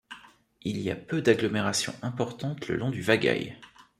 [0.63, 3.55] Il y a peu d'agglomérations importantes le long du Vagaï.